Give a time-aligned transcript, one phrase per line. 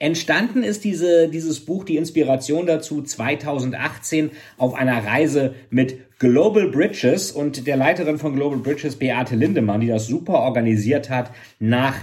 [0.00, 7.32] Entstanden ist diese, dieses Buch, die Inspiration dazu 2018 auf einer Reise mit Global Bridges
[7.32, 11.96] und der Leiterin von Global Bridges, Beate Lindemann, die das super organisiert hat, nach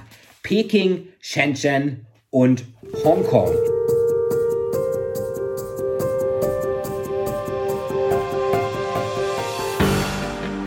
[0.43, 2.65] Peking, Shenzhen und
[3.05, 3.53] Hongkong.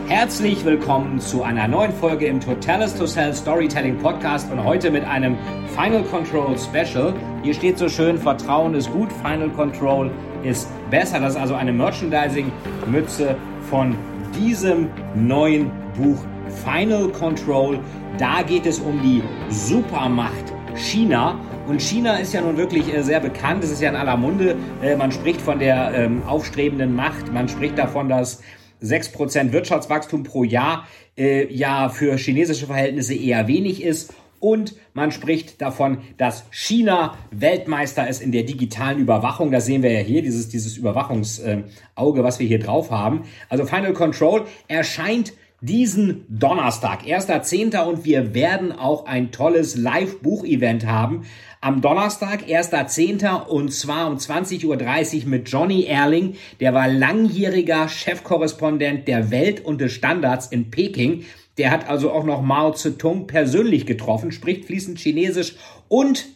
[0.09, 5.05] Herzlich willkommen zu einer neuen Folge im Totalis to Sell Storytelling Podcast und heute mit
[5.05, 5.37] einem
[5.81, 7.15] Final Control Special.
[7.45, 10.11] Hier steht so schön, Vertrauen ist gut, Final Control
[10.43, 11.21] ist besser.
[11.21, 13.37] Das ist also eine Merchandising-Mütze
[13.71, 13.95] von
[14.35, 16.19] diesem neuen Buch
[16.65, 17.79] Final Control.
[18.19, 21.39] Da geht es um die Supermacht China.
[21.69, 23.63] Und China ist ja nun wirklich äh, sehr bekannt.
[23.63, 24.57] Es ist ja in aller Munde.
[24.83, 27.33] Äh, man spricht von der ähm, aufstrebenden Macht.
[27.33, 28.43] Man spricht davon, dass
[28.83, 34.13] 6% Wirtschaftswachstum pro Jahr äh, ja für chinesische Verhältnisse eher wenig ist.
[34.41, 39.51] Und man spricht davon, dass China Weltmeister ist in der digitalen Überwachung.
[39.51, 43.25] Das sehen wir ja hier, dieses, dieses Überwachungsauge, äh, was wir hier drauf haben.
[43.49, 47.77] Also Final Control erscheint diesen Donnerstag, 1.10.
[47.83, 51.25] und wir werden auch ein tolles Live-Buch-Event haben.
[51.61, 53.47] Am Donnerstag, 1.10.
[53.47, 54.67] und zwar um 20.30
[55.25, 56.37] Uhr mit Johnny Erling.
[56.61, 61.25] Der war langjähriger Chefkorrespondent der Welt und des Standards in Peking.
[61.59, 65.57] Der hat also auch noch Mao Zedong persönlich getroffen, spricht fließend Chinesisch
[65.89, 66.27] und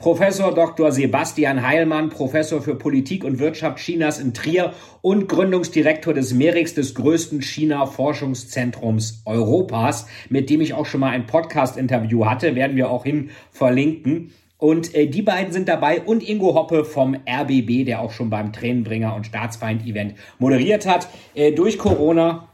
[0.00, 0.92] Professor Dr.
[0.92, 4.72] Sebastian Heilmann, Professor für Politik und Wirtschaft Chinas in Trier
[5.02, 11.26] und Gründungsdirektor des MERIX, des größten China-Forschungszentrums Europas, mit dem ich auch schon mal ein
[11.26, 14.32] Podcast-Interview hatte, werden wir auch hin verlinken.
[14.56, 18.54] Und äh, die beiden sind dabei und Ingo Hoppe vom RBB, der auch schon beim
[18.54, 21.08] Tränenbringer und Staatsfeind-Event moderiert hat.
[21.34, 22.49] Äh, durch Corona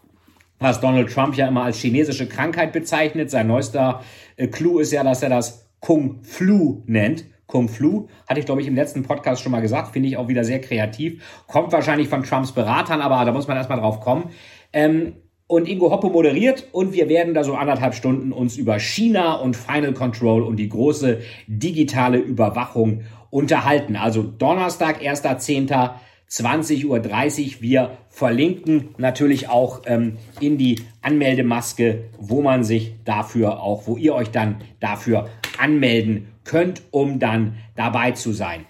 [0.58, 3.30] was Donald Trump ja immer als chinesische Krankheit bezeichnet.
[3.30, 4.02] Sein neuester
[4.36, 7.24] äh, Clou ist ja, dass er das Kung Flu nennt.
[7.46, 10.26] Kung Flu, hatte ich glaube ich im letzten Podcast schon mal gesagt, finde ich auch
[10.26, 11.22] wieder sehr kreativ.
[11.46, 14.30] Kommt wahrscheinlich von Trumps Beratern, aber da muss man erstmal drauf kommen.
[14.72, 15.14] Ähm,
[15.48, 19.54] und Ingo Hoppe moderiert und wir werden da so anderthalb Stunden uns über China und
[19.54, 23.94] Final Control und die große digitale Überwachung unterhalten.
[23.94, 25.90] Also Donnerstag, 1.10.
[26.30, 27.62] 20.30 Uhr.
[27.62, 34.14] Wir verlinken natürlich auch ähm, in die Anmeldemaske, wo man sich dafür auch, wo ihr
[34.14, 35.28] euch dann dafür
[35.58, 38.66] anmelden könnt, um dann dabei zu sein.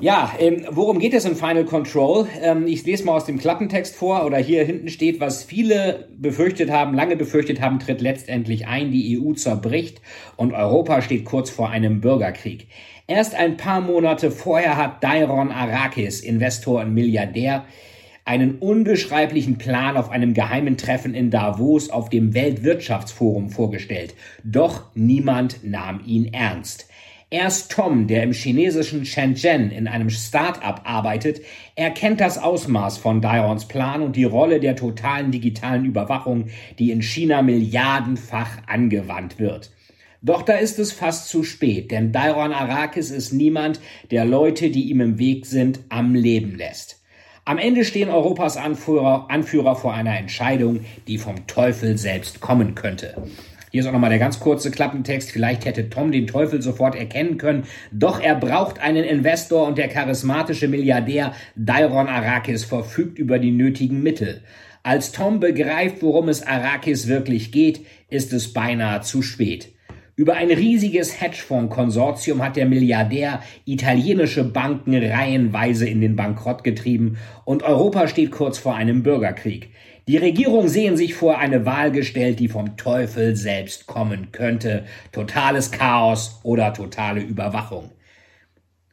[0.00, 2.26] Ja, ähm, worum geht es in Final Control?
[2.40, 6.70] Ähm, ich lese mal aus dem Klappentext vor oder hier hinten steht, was viele befürchtet
[6.70, 8.90] haben, lange befürchtet haben, tritt letztendlich ein.
[8.92, 10.00] Die EU zerbricht
[10.36, 12.68] und Europa steht kurz vor einem Bürgerkrieg.
[13.08, 17.66] Erst ein paar Monate vorher hat Dairon Arakis, Investor und Milliardär,
[18.24, 24.14] einen unbeschreiblichen Plan auf einem geheimen Treffen in Davos auf dem Weltwirtschaftsforum vorgestellt.
[24.44, 26.86] Doch niemand nahm ihn ernst.
[27.32, 31.40] Erst Tom, der im chinesischen Shenzhen in einem Start-up arbeitet,
[31.76, 36.48] erkennt das Ausmaß von Dairons Plan und die Rolle der totalen digitalen Überwachung,
[36.80, 39.70] die in China milliardenfach angewandt wird.
[40.22, 43.80] Doch da ist es fast zu spät, denn Dairon Arakis ist niemand,
[44.10, 47.00] der Leute, die ihm im Weg sind, am Leben lässt.
[47.44, 53.22] Am Ende stehen Europas Anführer, Anführer vor einer Entscheidung, die vom Teufel selbst kommen könnte.
[53.70, 55.30] Hier ist auch nochmal der ganz kurze Klappentext.
[55.30, 57.64] Vielleicht hätte Tom den Teufel sofort erkennen können.
[57.92, 64.02] Doch er braucht einen Investor und der charismatische Milliardär Dairon Arakis verfügt über die nötigen
[64.02, 64.42] Mittel.
[64.82, 69.68] Als Tom begreift, worum es Arakis wirklich geht, ist es beinahe zu spät.
[70.16, 77.62] Über ein riesiges Hedgefonds-Konsortium hat der Milliardär italienische Banken reihenweise in den Bankrott getrieben und
[77.62, 79.70] Europa steht kurz vor einem Bürgerkrieg.
[80.10, 84.84] Die Regierung sehen sich vor eine Wahl gestellt, die vom Teufel selbst kommen könnte.
[85.12, 87.92] Totales Chaos oder totale Überwachung.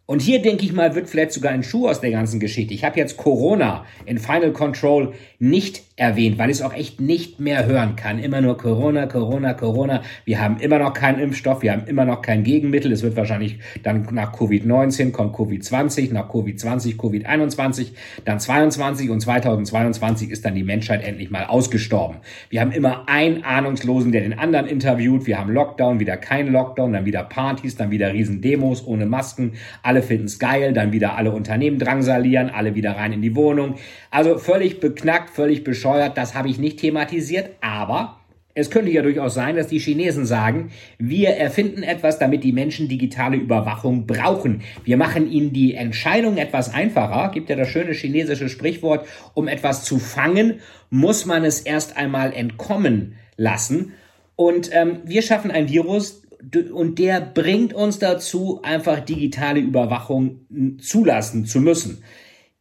[0.06, 2.76] Und hier denke ich mal, wird vielleicht sogar ein Schuh aus der ganzen Geschichte.
[2.76, 7.40] Ich habe jetzt Corona in Final Control nicht erwähnt, weil ich es auch echt nicht
[7.40, 8.20] mehr hören kann.
[8.20, 10.04] Immer nur Corona, Corona, Corona.
[10.26, 12.92] Wir haben immer noch keinen Impfstoff, wir haben immer noch kein Gegenmittel.
[12.92, 17.94] Es wird wahrscheinlich dann nach Covid-19 kommt Covid-20, nach Covid-20 Covid-21,
[18.26, 22.18] dann 22 und 2022 ist dann die Menschheit endlich mal ausgestorben.
[22.52, 25.26] Wir haben immer einen Ahnungslosen, der den anderen interviewt.
[25.26, 29.54] Wir haben Lockdown, wieder kein Lockdown, dann wieder Partys, dann wieder Riesendemos ohne Masken.
[29.82, 33.76] Alle finden's geil, dann wieder alle Unternehmen drangsalieren, alle wieder rein in die Wohnung.
[34.12, 38.18] Also völlig beknackt, völlig bescheuert bescheuert, das habe ich nicht thematisiert, aber
[38.54, 42.88] es könnte ja durchaus sein, dass die Chinesen sagen, wir erfinden etwas, damit die Menschen
[42.88, 44.64] digitale Überwachung brauchen.
[44.84, 47.30] Wir machen ihnen die Entscheidung etwas einfacher.
[47.32, 52.34] Gibt ja das schöne chinesische Sprichwort, um etwas zu fangen, muss man es erst einmal
[52.34, 53.94] entkommen lassen.
[54.36, 56.24] Und ähm, wir schaffen ein Virus,
[56.72, 60.42] und der bringt uns dazu, einfach digitale Überwachung
[60.80, 62.04] zulassen zu müssen.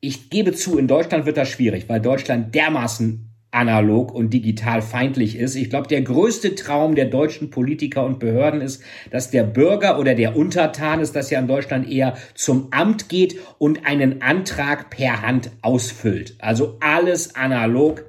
[0.01, 5.37] Ich gebe zu, in Deutschland wird das schwierig, weil Deutschland dermaßen analog und digital feindlich
[5.37, 5.55] ist.
[5.55, 10.15] Ich glaube, der größte Traum der deutschen Politiker und Behörden ist, dass der Bürger oder
[10.15, 15.23] der Untertan ist, das ja in Deutschland eher zum Amt geht und einen Antrag per
[15.23, 16.37] Hand ausfüllt.
[16.39, 18.06] Also alles analog,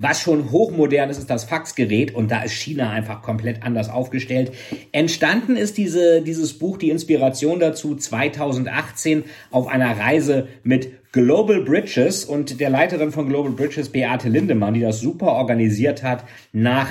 [0.00, 4.52] was schon hochmodern ist, ist das Faxgerät und da ist China einfach komplett anders aufgestellt.
[4.92, 12.24] Entstanden ist diese, dieses Buch, die Inspiration dazu 2018 auf einer Reise mit Global Bridges
[12.24, 16.88] und der Leiterin von Global Bridges, Beate Lindemann, die das super organisiert hat, nach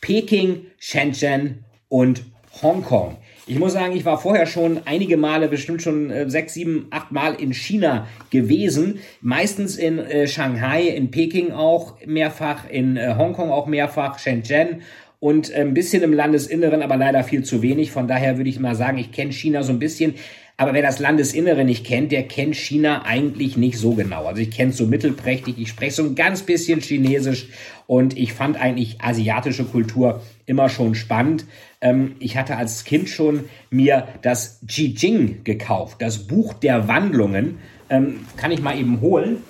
[0.00, 2.24] Peking, Shenzhen und
[2.60, 3.16] Hongkong.
[3.46, 7.10] Ich muss sagen, ich war vorher schon einige Male, bestimmt schon äh, sechs, sieben, acht
[7.10, 9.00] Mal in China gewesen.
[9.20, 14.82] Meistens in äh, Shanghai, in Peking auch mehrfach, in äh, Hongkong auch mehrfach, Shenzhen
[15.18, 17.90] und äh, ein bisschen im Landesinneren, aber leider viel zu wenig.
[17.90, 20.14] Von daher würde ich mal sagen, ich kenne China so ein bisschen.
[20.56, 24.26] Aber wer das Landesinnere nicht kennt, der kennt China eigentlich nicht so genau.
[24.26, 27.48] Also ich kenne es so mittelprächtig, ich spreche so ein ganz bisschen Chinesisch
[27.88, 31.46] und ich fand eigentlich asiatische Kultur immer schon spannend.
[31.82, 37.58] Ähm, ich hatte als Kind schon mir das Ji Jing gekauft, das Buch der Wandlungen.
[37.90, 39.42] Ähm, kann ich mal eben holen.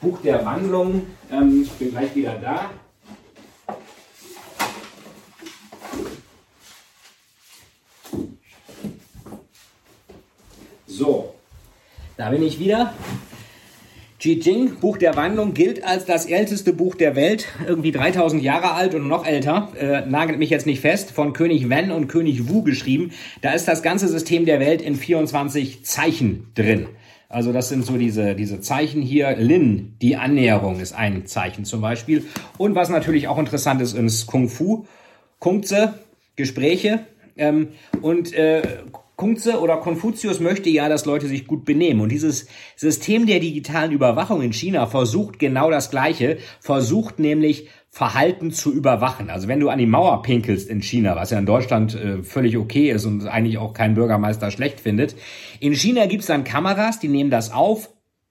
[0.00, 1.06] Buch der Wandlungen.
[1.32, 2.70] Ähm, ich bin gleich wieder da.
[10.86, 11.34] So,
[12.16, 12.92] da bin ich wieder.
[14.24, 18.72] Ji Jing, Buch der Wandlung, gilt als das älteste Buch der Welt, irgendwie 3000 Jahre
[18.72, 22.48] alt und noch älter, äh, nagelt mich jetzt nicht fest, von König Wen und König
[22.48, 23.10] Wu geschrieben.
[23.42, 26.86] Da ist das ganze System der Welt in 24 Zeichen drin.
[27.28, 29.36] Also das sind so diese, diese Zeichen hier.
[29.36, 32.24] Lin, die Annäherung ist ein Zeichen zum Beispiel.
[32.56, 34.86] Und was natürlich auch interessant ist, ist Kung Fu,
[35.38, 35.98] Kungze,
[36.34, 37.00] Gespräche.
[37.36, 37.68] Ähm,
[38.00, 38.62] und äh,
[39.16, 42.00] Kungze oder Konfuzius möchte ja, dass Leute sich gut benehmen.
[42.00, 48.50] Und dieses System der digitalen Überwachung in China versucht genau das Gleiche, versucht nämlich Verhalten
[48.50, 49.30] zu überwachen.
[49.30, 52.56] Also wenn du an die Mauer pinkelst in China, was ja in Deutschland äh, völlig
[52.56, 55.14] okay ist und eigentlich auch kein Bürgermeister schlecht findet,
[55.60, 57.90] in China gibt's dann Kameras, die nehmen das auf,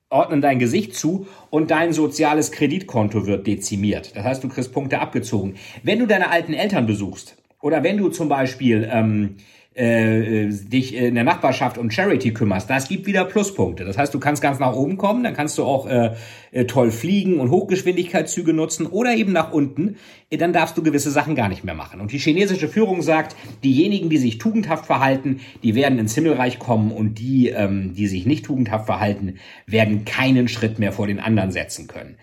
[0.09, 4.15] ordnen dein Gesicht zu und dein soziales Kreditkonto wird dezimiert.
[4.15, 5.55] Das heißt, du kriegst Punkte abgezogen.
[5.81, 9.37] Wenn du deine alten Eltern besuchst oder wenn du zum Beispiel ähm,
[9.75, 13.85] äh, dich in der Nachbarschaft um Charity kümmerst, das gibt wieder Pluspunkte.
[13.85, 16.13] Das heißt, du kannst ganz nach oben kommen, dann kannst du auch äh,
[16.51, 19.97] äh, toll fliegen und Hochgeschwindigkeitszüge nutzen oder eben nach unten,
[20.29, 22.01] äh, dann darfst du gewisse Sachen gar nicht mehr machen.
[22.01, 26.91] Und die chinesische Führung sagt, diejenigen, die sich tugendhaft verhalten, die werden ins Himmelreich kommen
[26.91, 29.35] und die, ähm, die sich nicht tugendhaft verhalten,
[29.65, 32.17] werden keinen Schritt mehr vor den anderen setzen können.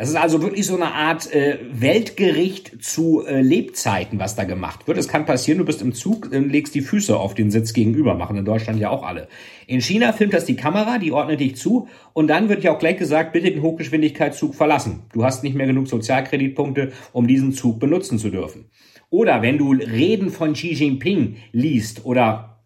[0.00, 4.88] Das ist also wirklich so eine Art äh, Weltgericht zu äh, Lebzeiten, was da gemacht
[4.88, 4.96] wird.
[4.96, 8.14] Es kann passieren, du bist im Zug, äh, legst die Füße auf den Sitz gegenüber,
[8.14, 9.28] machen in Deutschland ja auch alle.
[9.66, 12.78] In China filmt das die Kamera, die ordnet dich zu und dann wird ja auch
[12.78, 15.02] gleich gesagt, bitte den Hochgeschwindigkeitszug verlassen.
[15.12, 18.70] Du hast nicht mehr genug Sozialkreditpunkte, um diesen Zug benutzen zu dürfen.
[19.10, 22.62] Oder wenn du Reden von Xi Jinping liest oder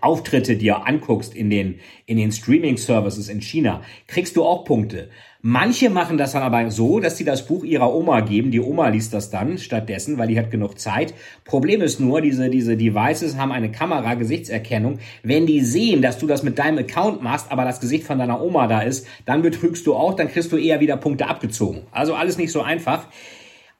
[0.00, 5.10] Auftritte dir anguckst in den, in den Streaming-Services in China, kriegst du auch Punkte.
[5.40, 8.50] Manche machen das dann aber so, dass sie das Buch ihrer Oma geben.
[8.50, 11.14] Die Oma liest das dann stattdessen, weil die hat genug Zeit.
[11.44, 14.98] Problem ist nur, diese, diese Devices haben eine Kamera, Gesichtserkennung.
[15.22, 18.42] Wenn die sehen, dass du das mit deinem Account machst, aber das Gesicht von deiner
[18.42, 21.82] Oma da ist, dann betrügst du auch, dann kriegst du eher wieder Punkte abgezogen.
[21.92, 23.06] Also alles nicht so einfach.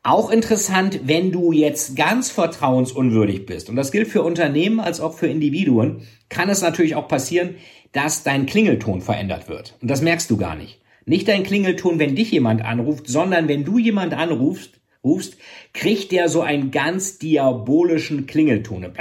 [0.04, 5.14] Auch interessant, wenn du jetzt ganz vertrauensunwürdig bist, und das gilt für Unternehmen als auch
[5.14, 7.56] für Individuen, kann es natürlich auch passieren,
[7.90, 9.74] dass dein Klingelton verändert wird.
[9.82, 10.78] Und das merkst du gar nicht.
[11.08, 15.38] Nicht dein Klingelton, wenn dich jemand anruft, sondern wenn du jemand anrufst, rufst,
[15.72, 18.92] kriegt der so einen ganz diabolischen Klingelton.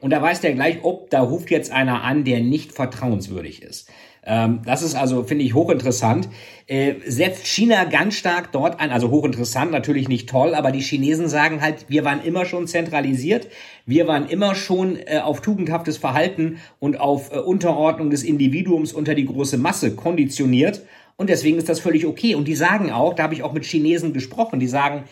[0.00, 3.90] Und da weiß der gleich, ob da ruft jetzt einer an, der nicht vertrauenswürdig ist.
[4.24, 6.28] Ähm, das ist also, finde ich, hochinteressant.
[6.66, 11.28] Äh, setzt China ganz stark dort ein, also hochinteressant, natürlich nicht toll, aber die Chinesen
[11.28, 13.48] sagen halt, wir waren immer schon zentralisiert,
[13.86, 19.14] wir waren immer schon äh, auf tugendhaftes Verhalten und auf äh, Unterordnung des Individuums unter
[19.14, 20.82] die große Masse konditioniert
[21.20, 22.34] und deswegen ist das völlig okay.
[22.34, 25.04] Und die sagen auch, da habe ich auch mit Chinesen gesprochen, die sagen,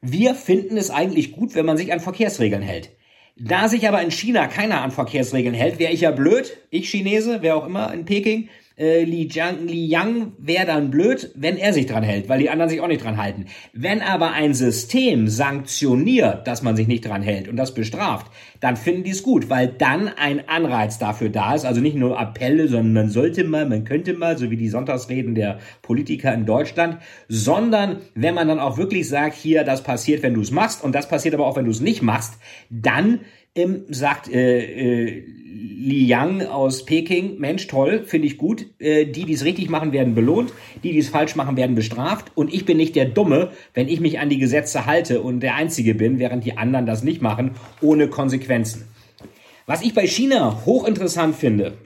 [0.00, 2.90] wir finden es eigentlich gut, wenn man sich an Verkehrsregeln hält.
[3.36, 7.38] Da sich aber in China keiner an Verkehrsregeln hält, wäre ich ja blöd, ich Chinese,
[7.40, 11.72] wer auch immer in Peking, äh, Li, Jiang, Li Yang wäre dann blöd, wenn er
[11.72, 13.46] sich dran hält, weil die anderen sich auch nicht dran halten.
[13.72, 18.26] Wenn aber ein System sanktioniert, dass man sich nicht dran hält und das bestraft,
[18.60, 21.64] dann finden die es gut, weil dann ein Anreiz dafür da ist.
[21.64, 25.34] Also nicht nur Appelle, sondern man sollte mal, man könnte mal, so wie die Sonntagsreden
[25.34, 30.34] der Politiker in Deutschland, sondern wenn man dann auch wirklich sagt, hier, das passiert, wenn
[30.34, 32.38] du es machst und das passiert aber auch, wenn du es nicht machst,
[32.70, 33.20] dann
[33.54, 35.24] ähm, sagt äh, äh,
[35.56, 38.66] Li Yang aus Peking, Mensch, toll, finde ich gut.
[38.78, 40.52] Äh, die, die es richtig machen, werden belohnt.
[40.82, 42.32] Die, die es falsch machen, werden bestraft.
[42.34, 45.54] Und ich bin nicht der Dumme, wenn ich mich an die Gesetze halte und der
[45.54, 48.88] Einzige bin, während die anderen das nicht machen, ohne Konsequenzen.
[49.66, 51.78] Was ich bei China hochinteressant finde,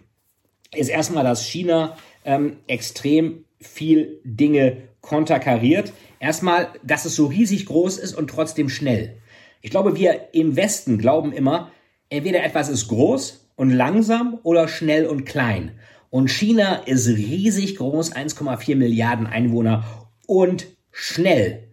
[0.75, 5.92] ist erstmal, dass China ähm, extrem viel Dinge konterkariert.
[6.20, 9.16] Erstmal, dass es so riesig groß ist und trotzdem schnell.
[9.60, 11.70] Ich glaube, wir im Westen glauben immer,
[12.10, 15.78] entweder etwas ist groß und langsam oder schnell und klein.
[16.10, 19.84] Und China ist riesig groß, 1,4 Milliarden Einwohner
[20.26, 21.68] und schnell.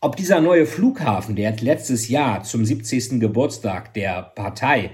[0.00, 3.20] Ob dieser neue Flughafen, der letztes Jahr zum 70.
[3.20, 4.92] Geburtstag der Partei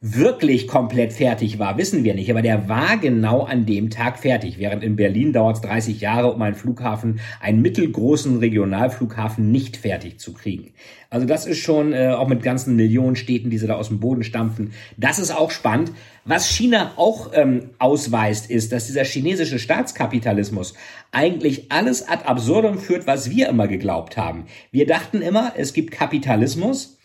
[0.00, 2.30] wirklich komplett fertig war, wissen wir nicht.
[2.30, 4.58] Aber der war genau an dem Tag fertig.
[4.58, 10.20] Während in Berlin dauert es 30 Jahre, um einen Flughafen, einen mittelgroßen Regionalflughafen nicht fertig
[10.20, 10.72] zu kriegen.
[11.10, 13.98] Also das ist schon äh, auch mit ganzen Millionen Städten, die sie da aus dem
[13.98, 14.72] Boden stampfen.
[14.96, 15.90] Das ist auch spannend.
[16.24, 20.74] Was China auch ähm, ausweist, ist, dass dieser chinesische Staatskapitalismus
[21.10, 24.44] eigentlich alles ad absurdum führt, was wir immer geglaubt haben.
[24.70, 26.97] Wir dachten immer, es gibt Kapitalismus,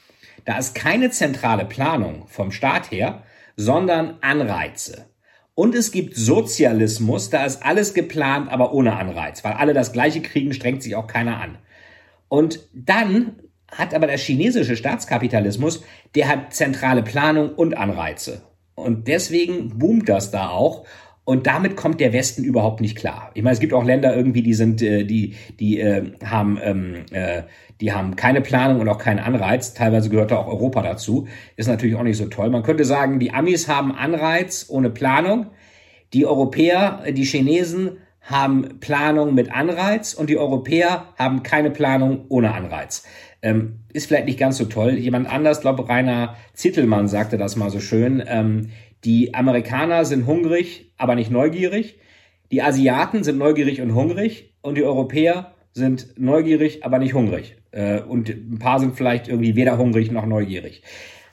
[0.46, 3.24] da ist keine zentrale Planung vom Staat her,
[3.56, 5.06] sondern Anreize.
[5.56, 10.22] Und es gibt Sozialismus, da ist alles geplant, aber ohne Anreiz, weil alle das Gleiche
[10.22, 11.58] kriegen, strengt sich auch keiner an.
[12.28, 13.36] Und dann
[13.72, 15.84] hat aber der chinesische Staatskapitalismus,
[16.16, 18.42] der hat zentrale Planung und Anreize.
[18.76, 20.86] Und deswegen boomt das da auch.
[21.26, 23.32] Und damit kommt der Westen überhaupt nicht klar.
[23.34, 27.06] Ich meine, es gibt auch Länder irgendwie, die sind, äh, die, die äh, haben, ähm,
[27.12, 27.44] äh,
[27.80, 29.74] die haben keine Planung und auch keinen Anreiz.
[29.74, 31.28] Teilweise gehört da auch Europa dazu.
[31.56, 32.50] Ist natürlich auch nicht so toll.
[32.50, 35.48] Man könnte sagen, die Amis haben Anreiz ohne Planung.
[36.14, 42.26] Die Europäer, äh, die Chinesen haben Planung mit Anreiz und die Europäer haben keine Planung
[42.30, 43.04] ohne Anreiz.
[43.42, 44.94] Ähm, ist vielleicht nicht ganz so toll.
[44.94, 48.24] Jemand anders, glaube Rainer Zittelmann sagte das mal so schön.
[48.26, 48.70] Ähm,
[49.06, 51.98] die Amerikaner sind hungrig, aber nicht neugierig.
[52.52, 57.58] Die Asiaten sind neugierig und hungrig und die Europäer sind neugierig, aber nicht hungrig.
[57.72, 60.84] Äh, und ein paar sind vielleicht irgendwie weder hungrig noch neugierig.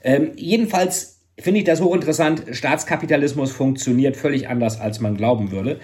[0.03, 2.45] Ähm, jedenfalls finde ich das hochinteressant.
[2.53, 5.81] Staatskapitalismus funktioniert völlig anders, als man glauben würde.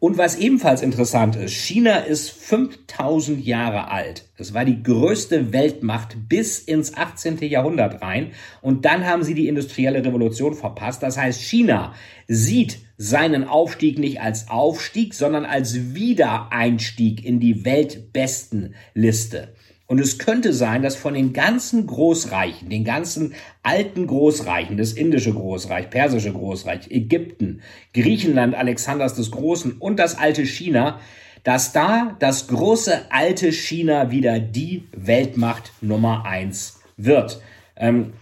[0.00, 4.24] Und was ebenfalls interessant ist, China ist 5000 Jahre alt.
[4.38, 7.36] Das war die größte Weltmacht bis ins 18.
[7.40, 8.32] Jahrhundert rein.
[8.62, 11.02] Und dann haben sie die industrielle Revolution verpasst.
[11.02, 11.92] Das heißt, China
[12.28, 19.54] sieht seinen Aufstieg nicht als Aufstieg, sondern als Wiedereinstieg in die Weltbestenliste.
[19.90, 25.32] Und es könnte sein, dass von den ganzen Großreichen, den ganzen alten Großreichen, das indische
[25.32, 31.00] Großreich, persische Großreich, Ägypten, Griechenland Alexanders des Großen und das alte China,
[31.42, 37.42] dass da das große alte China wieder die Weltmacht Nummer eins wird.
[37.74, 38.12] Ähm,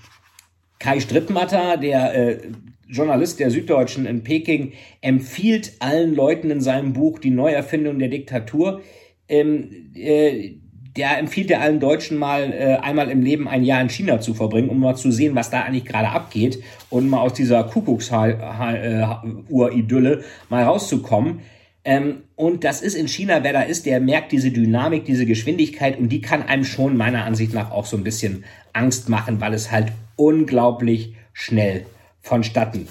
[0.78, 2.38] Kai Strittmatter, der äh,
[2.86, 4.72] Journalist der Süddeutschen in Peking,
[5.02, 8.80] empfiehlt allen Leuten in seinem Buch Die Neuerfindung der Diktatur,
[9.28, 10.54] ähm, äh,
[10.98, 14.34] der empfiehlt ja allen Deutschen mal äh, einmal im Leben ein Jahr in China zu
[14.34, 20.24] verbringen, um mal zu sehen, was da eigentlich gerade abgeht und mal aus dieser Kuckucksuhr-Idylle
[20.48, 21.42] mal rauszukommen.
[21.84, 25.96] Ähm, und das ist in China, wer da ist, der merkt diese Dynamik, diese Geschwindigkeit
[25.96, 29.54] und die kann einem schon meiner Ansicht nach auch so ein bisschen Angst machen, weil
[29.54, 31.86] es halt unglaublich schnell
[32.22, 32.88] vonstatten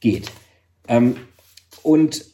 [0.00, 0.32] geht.
[0.88, 1.16] Ähm,
[1.82, 2.24] und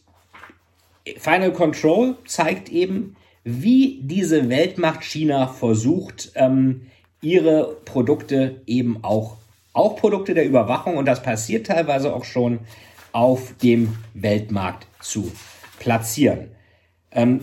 [1.19, 3.16] Final Control zeigt eben,
[3.49, 6.89] wie diese Weltmacht China versucht, ähm,
[7.23, 9.37] ihre Produkte eben auch,
[9.73, 12.59] auch Produkte der Überwachung, und das passiert teilweise auch schon,
[13.13, 15.31] auf dem Weltmarkt zu
[15.79, 16.49] platzieren.
[17.13, 17.41] Ähm,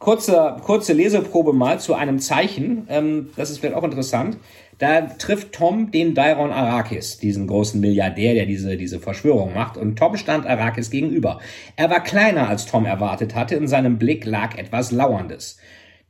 [0.00, 4.38] kurze, kurze Leseprobe mal zu einem Zeichen, ähm, das ist vielleicht auch interessant.
[4.78, 9.76] Da trifft Tom den Dairon Arrakis, diesen großen Milliardär, der diese, diese Verschwörung macht.
[9.76, 11.40] Und Tom stand Arrakis gegenüber.
[11.76, 13.54] Er war kleiner, als Tom erwartet hatte.
[13.54, 15.58] In seinem Blick lag etwas Lauerndes.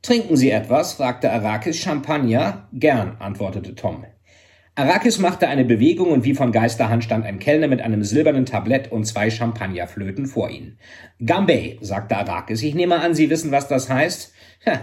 [0.01, 0.93] Trinken Sie etwas?
[0.93, 1.77] fragte Arrakis.
[1.77, 2.67] Champagner?
[2.73, 4.05] Gern, antwortete Tom.
[4.77, 8.91] Arrakis machte eine Bewegung und wie von Geisterhand stand ein Kellner mit einem silbernen Tablett
[8.91, 10.77] und zwei Champagnerflöten vor ihnen.
[11.25, 12.61] Gambay, sagte Arrakis.
[12.61, 14.34] Ich nehme an, Sie wissen, was das heißt?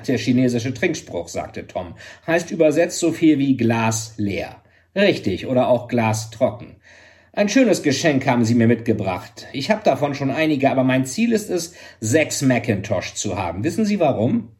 [0.07, 1.95] Der chinesische Trinkspruch, sagte Tom,
[2.27, 4.63] heißt übersetzt so viel wie Glas leer.
[4.95, 6.77] Richtig, oder auch Glas trocken.
[7.33, 9.47] Ein schönes Geschenk haben Sie mir mitgebracht.
[9.55, 13.65] Ich habe davon schon einige, aber mein Ziel ist es, sechs Macintosh zu haben.
[13.65, 14.51] Wissen Sie warum?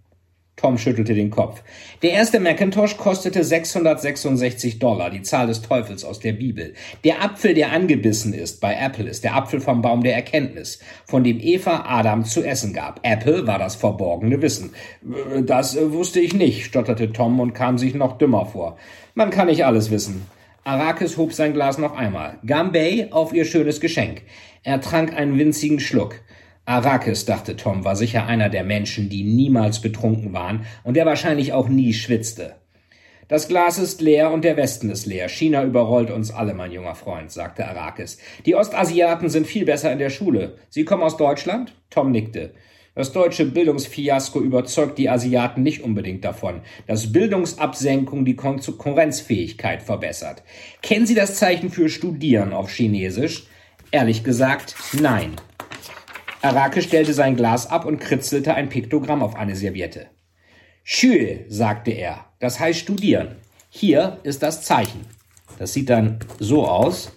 [0.63, 1.61] Tom schüttelte den Kopf.
[2.03, 6.75] Der erste Macintosh kostete 666 Dollar, die Zahl des Teufels aus der Bibel.
[7.03, 11.25] Der Apfel, der angebissen ist bei Apple, ist der Apfel vom Baum der Erkenntnis, von
[11.25, 13.01] dem Eva Adam zu essen gab.
[13.03, 14.71] Apple war das verborgene Wissen.
[15.45, 18.77] Das wusste ich nicht, stotterte Tom und kam sich noch dümmer vor.
[19.15, 20.27] Man kann nicht alles wissen.
[20.63, 22.39] Arrakis hob sein Glas noch einmal.
[22.47, 24.23] Gambay auf ihr schönes Geschenk.
[24.63, 26.21] Er trank einen winzigen Schluck.
[26.65, 31.53] Arrakis, dachte Tom, war sicher einer der Menschen, die niemals betrunken waren und der wahrscheinlich
[31.53, 32.55] auch nie schwitzte.
[33.29, 35.29] Das Glas ist leer und der Westen ist leer.
[35.29, 38.19] China überrollt uns alle, mein junger Freund, sagte Arrakis.
[38.45, 40.59] Die Ostasiaten sind viel besser in der Schule.
[40.69, 41.75] Sie kommen aus Deutschland?
[41.89, 42.53] Tom nickte.
[42.95, 50.43] Das deutsche Bildungsfiasko überzeugt die Asiaten nicht unbedingt davon, dass Bildungsabsenkung die Konkurrenzfähigkeit verbessert.
[50.83, 53.47] Kennen Sie das Zeichen für Studieren auf Chinesisch?
[53.93, 55.33] Ehrlich gesagt, nein.
[56.43, 60.09] Arake stellte sein Glas ab und kritzelte ein Piktogramm auf eine Serviette.
[60.83, 63.37] Schül, sagte er, das heißt studieren.
[63.69, 65.07] Hier ist das Zeichen.
[65.59, 67.13] Das sieht dann so aus.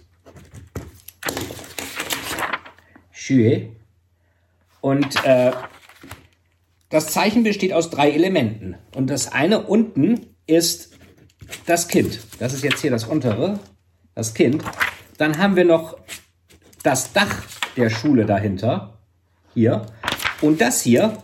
[3.10, 3.70] Schül.
[4.80, 5.50] Und äh,
[6.88, 8.76] das Zeichen besteht aus drei Elementen.
[8.94, 10.96] Und das eine unten ist
[11.66, 12.20] das Kind.
[12.38, 13.58] Das ist jetzt hier das untere,
[14.14, 14.62] das Kind.
[15.18, 15.98] Dann haben wir noch
[16.84, 17.42] das Dach
[17.76, 18.95] der Schule dahinter
[19.56, 19.86] hier.
[20.42, 21.16] Und das hier,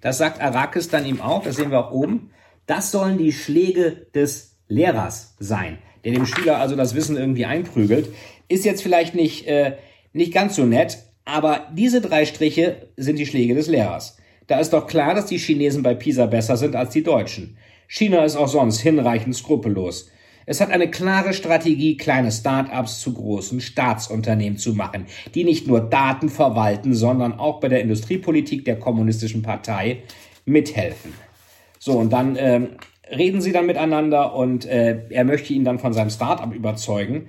[0.00, 2.30] das sagt Arrakis dann ihm auch, das sehen wir auch oben,
[2.66, 8.08] das sollen die Schläge des Lehrers sein, der dem Schüler also das Wissen irgendwie einprügelt.
[8.48, 9.76] Ist jetzt vielleicht nicht, äh,
[10.12, 14.16] nicht ganz so nett, aber diese drei Striche sind die Schläge des Lehrers.
[14.46, 17.58] Da ist doch klar, dass die Chinesen bei Pisa besser sind als die Deutschen.
[17.88, 20.08] China ist auch sonst hinreichend skrupellos.
[20.48, 25.80] Es hat eine klare Strategie, kleine Start-ups zu großen Staatsunternehmen zu machen, die nicht nur
[25.80, 30.02] Daten verwalten, sondern auch bei der Industriepolitik der kommunistischen Partei
[30.44, 31.12] mithelfen.
[31.80, 32.68] So, und dann äh,
[33.10, 37.26] reden sie dann miteinander und äh, er möchte ihn dann von seinem Start-up überzeugen.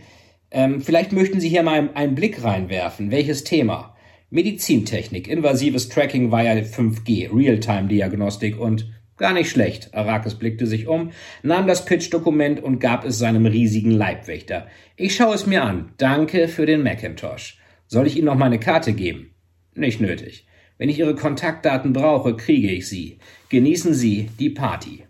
[0.52, 3.12] Ähm, vielleicht möchten Sie hier mal einen Blick reinwerfen.
[3.12, 3.96] Welches Thema?
[4.30, 9.94] Medizintechnik, invasives Tracking via 5G, Realtime-Diagnostik und Gar nicht schlecht.
[9.96, 14.68] Arrakis blickte sich um, nahm das Pitch-Dokument und gab es seinem riesigen Leibwächter.
[14.96, 15.94] Ich schaue es mir an.
[15.98, 17.58] Danke für den Macintosh.
[17.88, 19.34] Soll ich Ihnen noch meine Karte geben?
[19.74, 20.48] Nicht nötig.
[20.78, 23.18] Wenn ich Ihre Kontaktdaten brauche, kriege ich sie.
[23.50, 25.06] Genießen Sie die Party.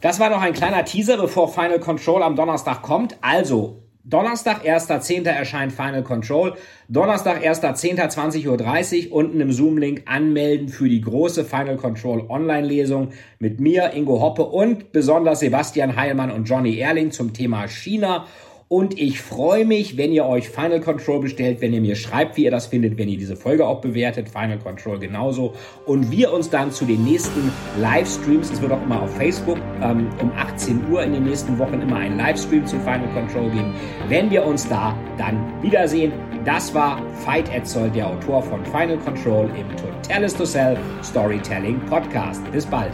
[0.00, 3.16] Das war noch ein kleiner Teaser, bevor Final Control am Donnerstag kommt.
[3.22, 5.26] Also Donnerstag, 1.10.
[5.26, 6.52] erscheint Final Control.
[6.88, 7.96] Donnerstag, 1.10.
[7.96, 14.20] 20.30 Uhr unten im Zoom-Link anmelden für die große Final Control Online-Lesung mit mir, Ingo
[14.20, 18.26] Hoppe und besonders Sebastian Heilmann und Johnny Erling zum Thema China
[18.68, 22.44] und ich freue mich, wenn ihr euch Final Control bestellt, wenn ihr mir schreibt, wie
[22.44, 24.28] ihr das findet, wenn ihr diese Folge auch bewertet.
[24.28, 25.54] Final Control genauso.
[25.86, 30.08] Und wir uns dann zu den nächsten Livestreams, es wird auch immer auf Facebook ähm,
[30.20, 33.74] um 18 Uhr in den nächsten Wochen immer einen Livestream zu Final Control geben.
[34.08, 36.12] Wenn wir uns da dann wiedersehen.
[36.44, 42.42] Das war Veit Etzold, der Autor von Final Control im Totalis to Sell Storytelling Podcast.
[42.52, 42.92] Bis bald.